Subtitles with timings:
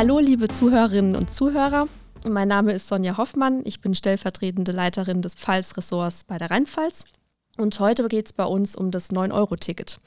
[0.00, 1.86] Hallo, liebe Zuhörerinnen und Zuhörer.
[2.26, 3.60] Mein Name ist Sonja Hoffmann.
[3.66, 7.04] Ich bin stellvertretende Leiterin des Pfalz-Ressorts bei der Rheinpfalz.
[7.58, 9.98] Und heute geht es bei uns um das 9-Euro-Ticket.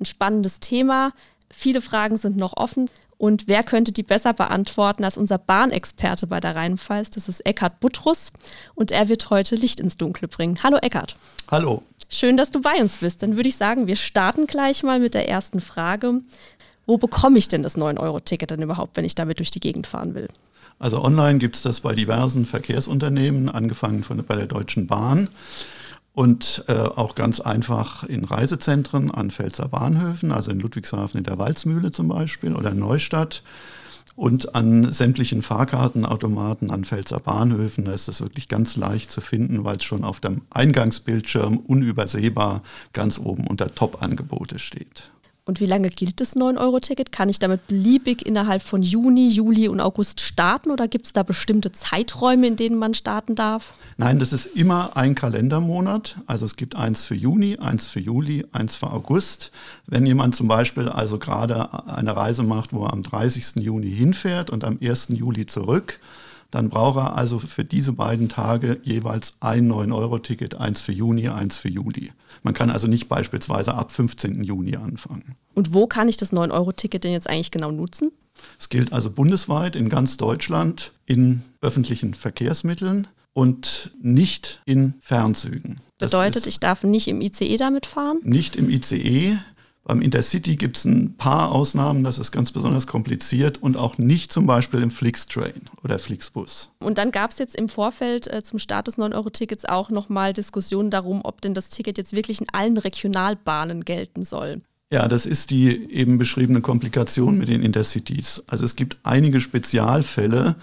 [0.00, 1.12] Ein spannendes Thema.
[1.48, 2.90] Viele Fragen sind noch offen.
[3.18, 7.10] Und wer könnte die besser beantworten als unser Bahnexperte bei der Rheinpfalz?
[7.10, 8.32] Das ist Eckhard Buttrus.
[8.74, 10.58] Und er wird heute Licht ins Dunkle bringen.
[10.64, 11.14] Hallo, Eckhard.
[11.52, 11.84] Hallo.
[12.08, 13.22] Schön, dass du bei uns bist.
[13.22, 16.20] Dann würde ich sagen, wir starten gleich mal mit der ersten Frage.
[16.86, 20.14] Wo bekomme ich denn das 9-Euro-Ticket dann überhaupt, wenn ich damit durch die Gegend fahren
[20.14, 20.28] will?
[20.78, 25.28] Also online gibt es das bei diversen Verkehrsunternehmen, angefangen von, bei der Deutschen Bahn
[26.12, 31.38] und äh, auch ganz einfach in Reisezentren an Pfälzer Bahnhöfen, also in Ludwigshafen in der
[31.38, 33.42] Walzmühle zum Beispiel oder in Neustadt
[34.16, 37.84] und an sämtlichen Fahrkartenautomaten an Pfälzer Bahnhöfen.
[37.84, 42.62] Da ist das wirklich ganz leicht zu finden, weil es schon auf dem Eingangsbildschirm unübersehbar
[42.94, 45.10] ganz oben unter Top-Angebote steht.
[45.48, 47.12] Und wie lange gilt das 9-Euro-Ticket?
[47.12, 51.22] Kann ich damit beliebig innerhalb von Juni, Juli und August starten oder gibt es da
[51.22, 53.74] bestimmte Zeiträume, in denen man starten darf?
[53.96, 56.16] Nein, das ist immer ein Kalendermonat.
[56.26, 59.52] Also es gibt eins für Juni, eins für Juli, eins für August.
[59.86, 63.62] Wenn jemand zum Beispiel also gerade eine Reise macht, wo er am 30.
[63.62, 65.10] Juni hinfährt und am 1.
[65.10, 66.00] Juli zurück,
[66.56, 71.58] dann braucht er also für diese beiden Tage jeweils ein 9-Euro-Ticket, eins für Juni, eins
[71.58, 72.12] für Juli.
[72.42, 74.42] Man kann also nicht beispielsweise ab 15.
[74.42, 75.34] Juni anfangen.
[75.52, 78.10] Und wo kann ich das 9-Euro-Ticket denn jetzt eigentlich genau nutzen?
[78.58, 85.76] Es gilt also bundesweit in ganz Deutschland in öffentlichen Verkehrsmitteln und nicht in Fernzügen.
[85.98, 88.20] Bedeutet, ich darf nicht im ICE damit fahren?
[88.22, 89.36] Nicht im ICE.
[89.86, 94.32] Beim Intercity gibt es ein paar Ausnahmen, das ist ganz besonders kompliziert und auch nicht
[94.32, 96.72] zum Beispiel im Flixtrain oder Flixbus.
[96.80, 100.90] Und dann gab es jetzt im Vorfeld äh, zum Start des 9-Euro-Tickets auch nochmal Diskussionen
[100.90, 104.58] darum, ob denn das Ticket jetzt wirklich in allen Regionalbahnen gelten soll.
[104.90, 108.42] Ja, das ist die eben beschriebene Komplikation mit den Intercities.
[108.48, 110.56] Also es gibt einige Spezialfälle,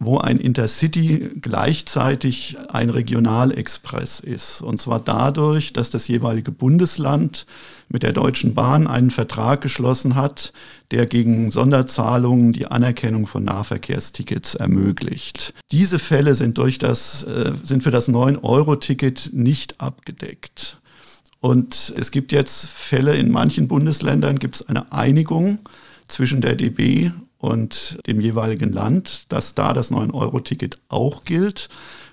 [0.00, 4.60] wo ein Intercity gleichzeitig ein Regionalexpress ist.
[4.60, 7.46] Und zwar dadurch, dass das jeweilige Bundesland
[7.88, 10.52] mit der Deutschen Bahn einen Vertrag geschlossen hat,
[10.92, 15.52] der gegen Sonderzahlungen die Anerkennung von Nahverkehrstickets ermöglicht.
[15.72, 20.78] Diese Fälle sind, durch das, äh, sind für das 9-Euro-Ticket nicht abgedeckt.
[21.40, 25.58] Und es gibt jetzt Fälle in manchen Bundesländern, gibt es eine Einigung
[26.06, 31.68] zwischen der DB und dem jeweiligen Land, dass da das 9-Euro-Ticket auch gilt.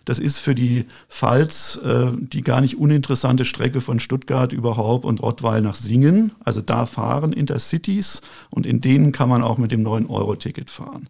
[0.06, 5.04] Das ist für die Pfalz äh, die gar nicht uninteressante Strecke von Stuttgart über Horb
[5.04, 6.32] und Rottweil nach Singen.
[6.44, 8.22] Also da fahren Intercities
[8.52, 11.10] und in denen kann man auch mit dem 9-Euro-Ticket fahren.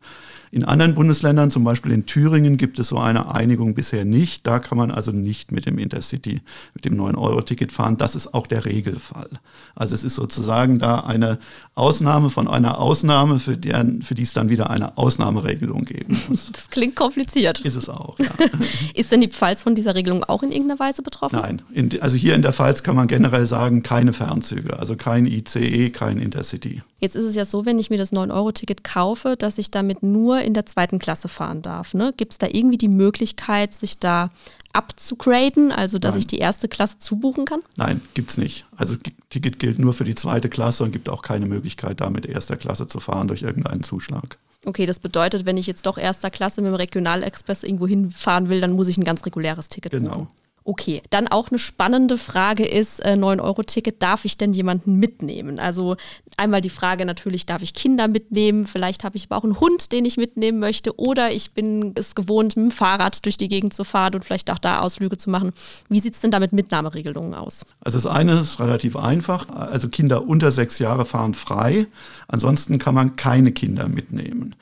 [0.55, 4.47] In anderen Bundesländern, zum Beispiel in Thüringen, gibt es so eine Einigung bisher nicht.
[4.47, 6.39] Da kann man also nicht mit dem Intercity,
[6.73, 7.97] mit dem 9-Euro-Ticket fahren.
[7.97, 9.27] Das ist auch der Regelfall.
[9.75, 11.39] Also es ist sozusagen da eine
[11.73, 16.45] Ausnahme von einer Ausnahme, für, deren, für die es dann wieder eine Ausnahmeregelung geben muss.
[16.53, 17.59] Das klingt kompliziert.
[17.59, 18.27] Ist es auch, ja.
[18.93, 21.37] ist denn die Pfalz von dieser Regelung auch in irgendeiner Weise betroffen?
[21.37, 21.61] Nein.
[21.73, 25.89] In, also hier in der Pfalz kann man generell sagen, keine Fernzüge, also kein ICE,
[25.89, 26.81] kein Intercity.
[26.99, 30.44] Jetzt ist es ja so, wenn ich mir das 9-Euro-Ticket kaufe, dass ich damit nur
[30.45, 31.93] in der zweiten Klasse fahren darf.
[31.93, 32.13] Ne?
[32.15, 34.29] Gibt es da irgendwie die Möglichkeit, sich da
[34.73, 36.19] abzugraden, also dass Nein.
[36.19, 37.61] ich die erste Klasse zubuchen kann?
[37.75, 38.65] Nein, gibt es nicht.
[38.75, 38.95] Also
[39.29, 42.57] Ticket gilt nur für die zweite Klasse und gibt auch keine Möglichkeit, da mit erster
[42.57, 44.37] Klasse zu fahren durch irgendeinen Zuschlag.
[44.65, 48.61] Okay, das bedeutet, wenn ich jetzt doch erster Klasse mit dem Regionalexpress irgendwo hinfahren will,
[48.61, 50.11] dann muss ich ein ganz reguläres Ticket genau.
[50.11, 50.27] buchen.
[50.67, 55.59] Okay, dann auch eine spannende Frage ist, äh, 9-Euro-Ticket, darf ich denn jemanden mitnehmen?
[55.59, 55.95] Also
[56.37, 58.65] einmal die Frage natürlich, darf ich Kinder mitnehmen?
[58.65, 60.99] Vielleicht habe ich aber auch einen Hund, den ich mitnehmen möchte.
[60.99, 64.49] Oder ich bin es gewohnt, mit dem Fahrrad durch die Gegend zu fahren und vielleicht
[64.49, 65.51] auch da Ausflüge zu machen.
[65.87, 67.63] Wie sieht es denn da mit Mitnahmeregelungen aus?
[67.81, 69.47] Also das eine ist relativ einfach.
[69.49, 71.85] Also Kinder unter sechs Jahre fahren frei.
[72.27, 74.55] Ansonsten kann man keine Kinder mitnehmen.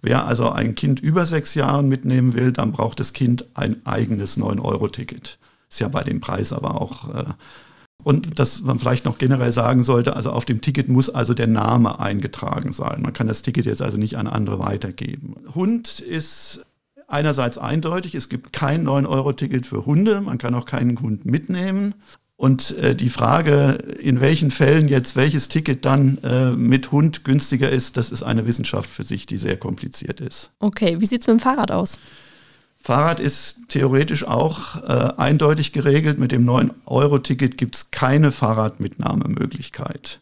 [0.00, 4.38] Wer also ein Kind über sechs Jahren mitnehmen will, dann braucht das Kind ein eigenes
[4.38, 5.38] 9-Euro-Ticket.
[5.70, 7.14] Ist ja bei dem Preis aber auch.
[7.14, 7.24] Äh,
[8.02, 11.46] und dass man vielleicht noch generell sagen sollte, also auf dem Ticket muss also der
[11.46, 13.02] Name eingetragen sein.
[13.02, 15.36] Man kann das Ticket jetzt also nicht an andere weitergeben.
[15.54, 16.64] Hund ist
[17.08, 21.94] einerseits eindeutig, es gibt kein 9-Euro-Ticket für Hunde, man kann auch keinen Hund mitnehmen.
[22.36, 27.68] Und äh, die Frage, in welchen Fällen jetzt welches Ticket dann äh, mit Hund günstiger
[27.68, 30.50] ist, das ist eine Wissenschaft für sich, die sehr kompliziert ist.
[30.58, 31.98] Okay, wie sieht es mit dem Fahrrad aus?
[32.82, 36.18] Fahrrad ist theoretisch auch äh, eindeutig geregelt.
[36.18, 40.20] Mit dem 9-Euro-Ticket gibt es keine Fahrradmitnahmemöglichkeit.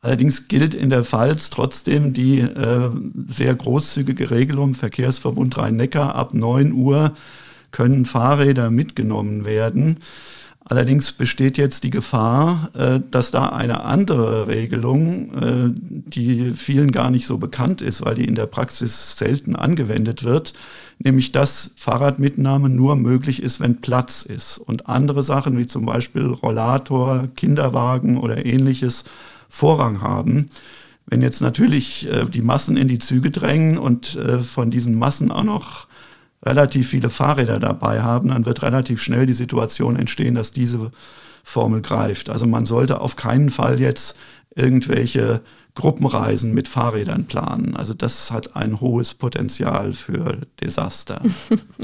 [0.00, 2.90] Allerdings gilt in der Pfalz trotzdem die äh,
[3.28, 6.14] sehr großzügige Regelung Verkehrsverbund Rhein-Neckar.
[6.14, 7.14] Ab 9 Uhr
[7.70, 10.00] können Fahrräder mitgenommen werden.
[10.66, 17.10] Allerdings besteht jetzt die Gefahr, äh, dass da eine andere Regelung, äh, die vielen gar
[17.10, 20.54] nicht so bekannt ist, weil die in der Praxis selten angewendet wird,
[20.98, 24.56] nämlich dass Fahrradmitnahme nur möglich ist, wenn Platz ist.
[24.56, 29.04] Und andere Sachen wie zum Beispiel Rollator, Kinderwagen oder ähnliches
[29.50, 30.48] Vorrang haben.
[31.04, 35.44] Wenn jetzt natürlich äh, die Massen in die Züge drängen und von diesen Massen auch
[35.44, 35.88] noch
[36.44, 40.90] relativ viele Fahrräder dabei haben, dann wird relativ schnell die Situation entstehen, dass diese
[41.42, 42.30] Formel greift.
[42.30, 44.16] Also man sollte auf keinen Fall jetzt
[44.54, 45.42] irgendwelche
[45.74, 47.74] Gruppenreisen mit Fahrrädern planen.
[47.74, 51.20] Also das hat ein hohes Potenzial für Desaster.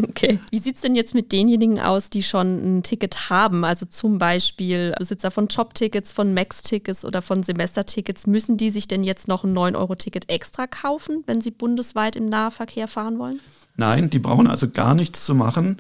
[0.03, 0.39] Okay.
[0.51, 3.65] Wie sieht es denn jetzt mit denjenigen aus, die schon ein Ticket haben?
[3.65, 8.27] Also zum Beispiel Besitzer von Jobtickets, von Max-Tickets oder von Semestertickets.
[8.27, 12.89] Müssen die sich denn jetzt noch ein 9-Euro-Ticket extra kaufen, wenn sie bundesweit im Nahverkehr
[12.89, 13.41] fahren wollen?
[13.81, 15.79] Nein, die brauchen also gar nichts zu machen.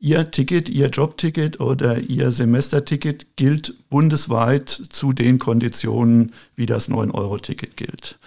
[0.00, 7.76] Ihr Ticket, Ihr Jobticket oder Ihr Semesterticket gilt bundesweit zu den Konditionen, wie das 9-Euro-Ticket
[7.76, 8.18] gilt.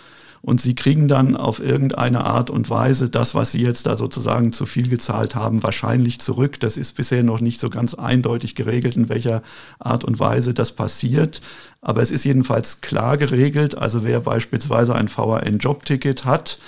[0.41, 4.53] Und Sie kriegen dann auf irgendeine Art und Weise das, was Sie jetzt da sozusagen
[4.53, 6.61] zu viel gezahlt haben, wahrscheinlich zurück.
[6.61, 9.41] Das ist bisher noch nicht so ganz eindeutig geregelt, in welcher
[9.77, 11.41] Art und Weise das passiert.
[11.81, 13.77] Aber es ist jedenfalls klar geregelt.
[13.77, 16.59] Also wer beispielsweise ein VRN-Jobticket hat,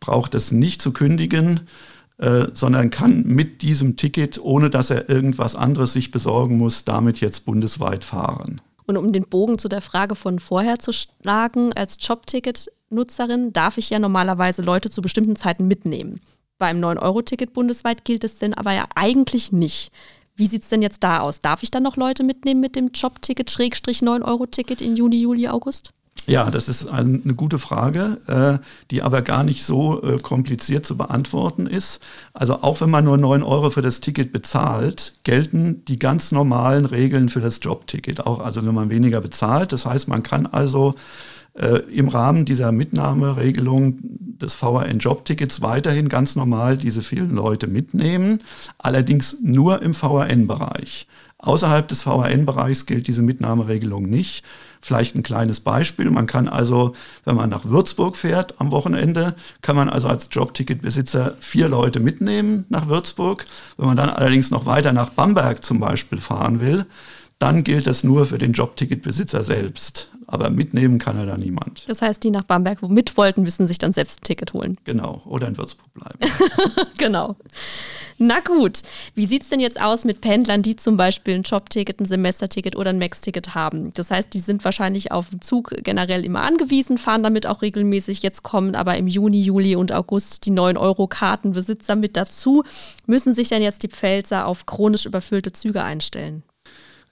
[0.00, 1.60] braucht es nicht zu kündigen,
[2.18, 7.20] äh, sondern kann mit diesem Ticket, ohne dass er irgendwas anderes sich besorgen muss, damit
[7.20, 8.60] jetzt bundesweit fahren.
[8.86, 13.90] Und um den Bogen zu der Frage von vorher zu schlagen, als Jobticket-Nutzerin darf ich
[13.90, 16.20] ja normalerweise Leute zu bestimmten Zeiten mitnehmen.
[16.58, 19.92] Beim 9-Euro-Ticket bundesweit gilt es denn aber ja eigentlich nicht.
[20.36, 21.40] Wie sieht es denn jetzt da aus?
[21.40, 25.92] Darf ich dann noch Leute mitnehmen mit dem Jobticket, Schrägstrich 9-Euro-Ticket in Juni, Juli, August?
[26.26, 30.96] Ja, das ist eine gute Frage, äh, die aber gar nicht so äh, kompliziert zu
[30.96, 32.00] beantworten ist.
[32.34, 36.84] Also auch wenn man nur 9 Euro für das Ticket bezahlt, gelten die ganz normalen
[36.84, 38.26] Regeln für das Jobticket.
[38.26, 39.72] Auch also wenn man weniger bezahlt.
[39.72, 40.96] Das heißt, man kann also
[41.54, 48.42] äh, im Rahmen dieser Mitnahmeregelung des VRN-Jobtickets weiterhin ganz normal diese vielen Leute mitnehmen,
[48.78, 51.06] allerdings nur im VRN-Bereich.
[51.38, 54.44] Außerhalb des VRN-Bereichs gilt diese Mitnahmeregelung nicht.
[54.80, 56.10] Vielleicht ein kleines Beispiel.
[56.10, 56.94] Man kann also,
[57.24, 62.64] wenn man nach Würzburg fährt am Wochenende, kann man also als Jobticketbesitzer vier Leute mitnehmen
[62.68, 63.44] nach Würzburg.
[63.76, 66.86] Wenn man dann allerdings noch weiter nach Bamberg zum Beispiel fahren will,
[67.38, 70.10] dann gilt das nur für den Jobticketbesitzer selbst.
[70.26, 71.88] Aber mitnehmen kann er da niemand.
[71.88, 74.76] Das heißt, die nach Bamberg mit wollten, müssen sich dann selbst ein Ticket holen.
[74.84, 76.18] Genau, oder in Würzburg bleiben.
[76.98, 77.36] genau.
[78.18, 78.82] Na gut,
[79.14, 82.74] wie sieht es denn jetzt aus mit Pendlern, die zum Beispiel ein Jobticket, ein Semesterticket
[82.74, 83.92] oder ein Max-Ticket haben?
[83.92, 88.22] Das heißt, die sind wahrscheinlich auf den Zug generell immer angewiesen, fahren damit auch regelmäßig.
[88.22, 92.64] Jetzt kommen aber im Juni, Juli und August die 9-Euro-Kartenbesitzer mit dazu.
[93.06, 96.42] Müssen sich denn jetzt die Pfälzer auf chronisch überfüllte Züge einstellen?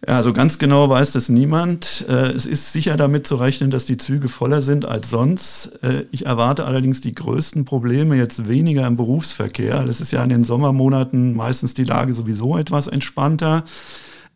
[0.06, 2.04] Ja, also ganz genau weiß das niemand.
[2.08, 5.82] Äh, es ist sicher damit zu rechnen, dass die Züge voller sind als sonst.
[5.82, 9.84] Äh, ich erwarte allerdings die größten Probleme jetzt weniger im Berufsverkehr.
[9.84, 13.64] Das ist ja in den Sommermonaten meistens die Lage sowieso etwas entspannter.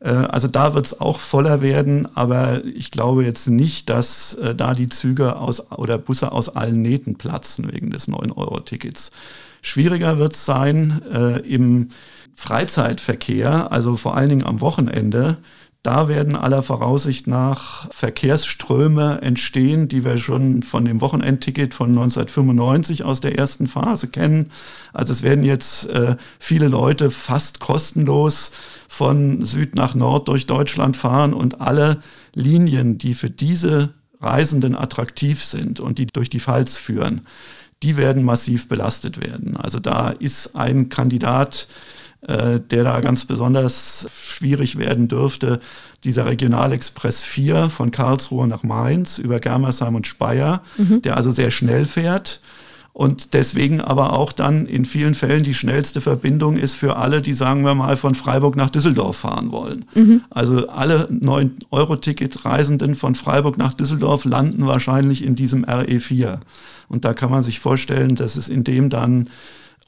[0.01, 4.73] Äh, also da wird es auch voller werden, aber ich glaube jetzt nicht, dass da
[4.73, 9.11] die Züge aus, oder Busse aus allen Nähten platzen wegen des 9-Euro-Tickets.
[9.61, 11.89] Schwieriger wird es sein äh, im
[12.39, 15.39] Freizeitverkehr, also vor allen Dingen am Wochenende.
[15.89, 23.05] Da werden aller Voraussicht nach Verkehrsströme entstehen, die wir schon von dem Wochenendticket von 1995
[23.05, 24.51] aus der ersten Phase kennen.
[24.93, 28.53] Also es werden jetzt äh, viele Leute fast kostenlos
[28.87, 32.03] von Süd nach Nord durch Deutschland fahren und alle
[32.35, 37.23] Linien, die für diese Reisenden attraktiv sind und die durch die Pfalz führen,
[37.83, 39.57] die werden massiv belastet werden.
[39.57, 41.67] Also da ist ein Kandidat,
[42.21, 45.61] der da ganz besonders schwierig werden dürfte,
[46.05, 51.01] dieser Regionalexpress 4 von Karlsruhe nach Mainz über Germersheim und Speyer, mhm.
[51.03, 52.41] der also sehr schnell fährt
[52.99, 57.33] und deswegen aber auch dann in vielen Fällen die schnellste Verbindung ist für alle, die
[57.33, 59.85] sagen wir mal von Freiburg nach Düsseldorf fahren wollen.
[59.95, 60.23] Mhm.
[60.31, 66.41] Also alle 9-Euro-Ticket-Reisenden von Freiburg nach Düsseldorf landen wahrscheinlich in diesem RE4.
[66.89, 69.31] Und da kann man sich vorstellen, dass es in dem dann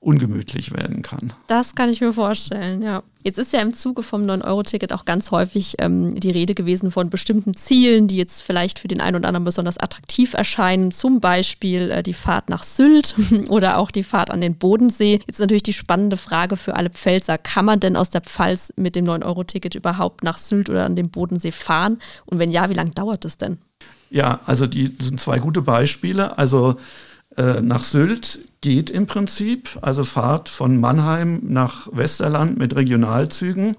[0.00, 1.34] ungemütlich werden kann.
[1.46, 3.02] Das kann ich mir vorstellen, ja.
[3.22, 7.10] Jetzt ist ja im Zuge vom 9-Euro-Ticket auch ganz häufig ähm, die Rede gewesen von
[7.10, 10.90] bestimmten Zielen, die jetzt vielleicht für den einen oder anderen besonders attraktiv erscheinen.
[10.90, 13.14] Zum Beispiel äh, die Fahrt nach Sylt
[13.50, 15.20] oder auch die Fahrt an den Bodensee.
[15.26, 17.36] Jetzt natürlich die spannende Frage für alle Pfälzer.
[17.36, 21.10] Kann man denn aus der Pfalz mit dem 9-Euro-Ticket überhaupt nach Sylt oder an den
[21.10, 21.98] Bodensee fahren?
[22.24, 23.58] Und wenn ja, wie lange dauert das denn?
[24.08, 26.38] Ja, also die sind zwei gute Beispiele.
[26.38, 26.76] Also
[27.36, 33.76] äh, nach Sylt geht im Prinzip, also Fahrt von Mannheim nach Westerland mit Regionalzügen.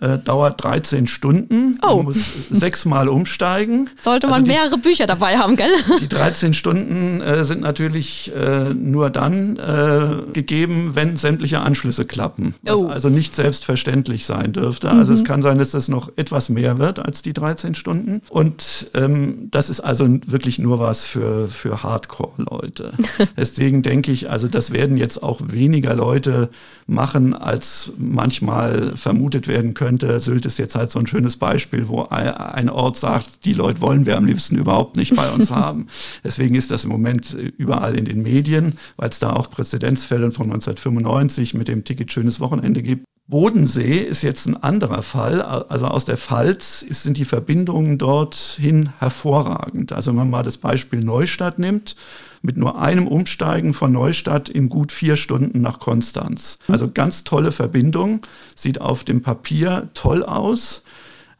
[0.00, 1.78] Äh, dauert 13 Stunden.
[1.82, 1.96] Oh.
[1.96, 3.90] Man muss sechsmal umsteigen.
[4.00, 5.70] Sollte man also die, mehrere Bücher dabei haben, gell?
[6.00, 12.54] Die 13 Stunden äh, sind natürlich äh, nur dann äh, gegeben, wenn sämtliche Anschlüsse klappen.
[12.62, 12.88] Was oh.
[12.88, 14.92] also nicht selbstverständlich sein dürfte.
[14.92, 14.98] Mhm.
[14.98, 18.22] Also es kann sein, dass das noch etwas mehr wird als die 13 Stunden.
[18.30, 22.92] Und ähm, das ist also wirklich nur was für, für Hardcore-Leute.
[23.36, 26.48] Deswegen denke ich, also das werden jetzt auch weniger Leute
[26.86, 30.20] machen, als manchmal vermutet werden können könnte.
[30.20, 34.06] Sylt ist jetzt halt so ein schönes Beispiel, wo ein Ort sagt, die Leute wollen
[34.06, 35.88] wir am liebsten überhaupt nicht bei uns haben.
[36.22, 40.46] Deswegen ist das im Moment überall in den Medien, weil es da auch Präzedenzfälle von
[40.46, 43.04] 1995 mit dem Ticket Schönes Wochenende gibt.
[43.26, 45.42] Bodensee ist jetzt ein anderer Fall.
[45.42, 49.92] Also aus der Pfalz sind die Verbindungen dorthin hervorragend.
[49.92, 51.96] Also wenn man mal das Beispiel Neustadt nimmt,
[52.42, 56.58] mit nur einem Umsteigen von Neustadt in gut vier Stunden nach Konstanz.
[56.68, 58.22] Also ganz tolle Verbindung,
[58.54, 60.82] sieht auf dem Papier toll aus,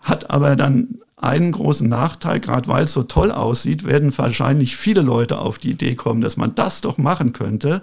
[0.01, 5.03] hat aber dann einen großen Nachteil, gerade weil es so toll aussieht, werden wahrscheinlich viele
[5.03, 7.83] Leute auf die Idee kommen, dass man das doch machen könnte.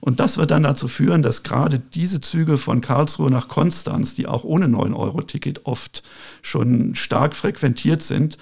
[0.00, 4.26] Und das wird dann dazu führen, dass gerade diese Züge von Karlsruhe nach Konstanz, die
[4.26, 6.02] auch ohne 9-Euro-Ticket oft
[6.42, 8.36] schon stark frequentiert sind,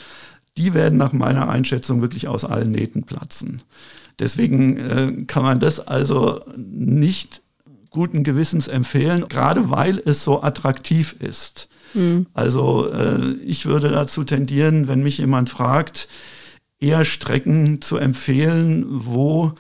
[0.56, 3.62] die werden nach meiner Einschätzung wirklich aus allen Nähten platzen.
[4.18, 7.42] Deswegen äh, kann man das also nicht
[7.90, 11.68] guten Gewissens empfehlen, gerade weil es so attraktiv ist.
[11.94, 12.26] Mhm.
[12.32, 16.08] Also äh, ich würde dazu tendieren, wenn mich jemand fragt,
[16.80, 19.52] eher Strecken zu empfehlen, wo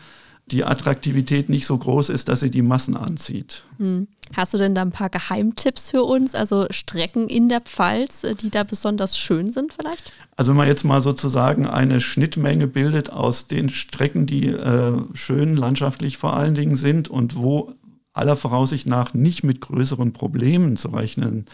[0.46, 3.64] die Attraktivität nicht so groß ist, dass sie die Massen anzieht.
[3.78, 4.08] Hm.
[4.34, 8.34] Hast du denn da ein paar Geheimtipps für uns, also Strecken in der Pfalz, äh,
[8.34, 10.12] die da besonders schön sind vielleicht?
[10.36, 15.56] Also wenn man jetzt mal sozusagen eine Schnittmenge bildet aus den Strecken, die äh, schön
[15.56, 17.74] landschaftlich vor allen Dingen sind und wo
[18.14, 21.46] aller Voraussicht nach nicht mit größeren Problemen zu rechnen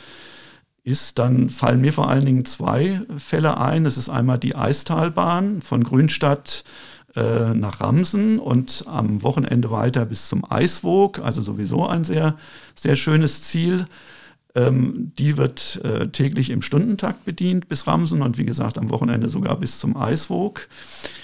[0.83, 3.87] ist, dann fallen mir vor allen Dingen zwei Fälle ein.
[3.87, 6.64] Es ist einmal die Eistalbahn von Grünstadt
[7.17, 12.37] äh, nach Ramsen und am Wochenende weiter bis zum Eiswog, also sowieso ein sehr,
[12.75, 13.87] sehr schönes Ziel.
[14.55, 19.29] Ähm, die wird äh, täglich im Stundentakt bedient bis Ramsen und wie gesagt am Wochenende
[19.29, 20.69] sogar bis zum Eiswog.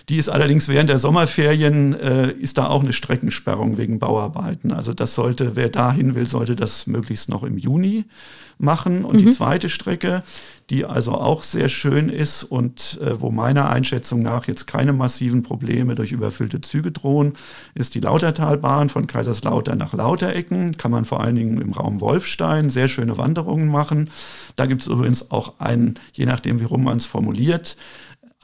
[0.09, 4.73] Die ist allerdings während der Sommerferien äh, ist da auch eine Streckensperrung wegen Bauarbeiten.
[4.73, 8.05] Also das sollte, wer dahin will, sollte das möglichst noch im Juni
[8.58, 9.04] machen.
[9.04, 9.26] Und mhm.
[9.26, 10.23] die zweite Strecke,
[10.70, 15.42] die also auch sehr schön ist und äh, wo meiner Einschätzung nach jetzt keine massiven
[15.42, 17.34] Probleme durch überfüllte Züge drohen,
[17.75, 20.76] ist die Lautertalbahn von Kaiserslautern nach Lauterecken.
[20.76, 24.11] Kann man vor allen Dingen im Raum Wolfstein sehr schöne Wanderungen machen.
[24.56, 27.76] Da gibt es übrigens auch einen, je nachdem, wie rum man es formuliert,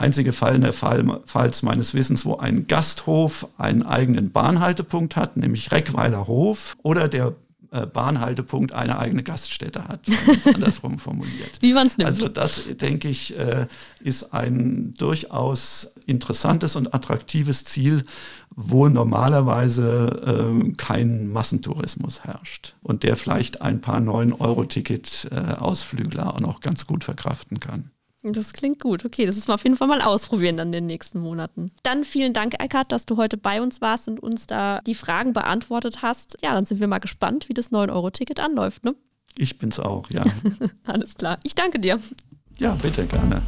[0.00, 5.72] einzige Fall in der Pfalz meines Wissens, wo ein Gasthof einen eigenen Bahnhaltepunkt hat, nämlich
[5.72, 7.34] Reckweiler Hof oder der
[7.70, 10.00] Bahnhaltepunkt eine eigene Gaststätte hat,
[10.54, 11.52] andersrum formuliert.
[11.60, 12.08] Wie man es nimmt.
[12.08, 13.66] Also das, denke ich, äh,
[14.00, 18.04] ist ein durchaus interessantes und attraktives Ziel,
[18.50, 26.86] wo normalerweise äh, kein Massentourismus herrscht und der vielleicht ein paar 9-Euro-Ticket-Ausflügler auch noch ganz
[26.86, 27.92] gut verkraften kann.
[28.22, 29.04] Das klingt gut.
[29.04, 31.70] Okay, das müssen wir auf jeden Fall mal ausprobieren dann in den nächsten Monaten.
[31.82, 35.32] Dann vielen Dank, Eckhard, dass du heute bei uns warst und uns da die Fragen
[35.32, 36.36] beantwortet hast.
[36.42, 38.94] Ja, dann sind wir mal gespannt, wie das 9-Euro-Ticket anläuft, ne?
[39.36, 40.22] Ich bin's auch, ja.
[40.84, 41.38] Alles klar.
[41.44, 41.98] Ich danke dir.
[42.58, 43.40] Ja, bitte gerne.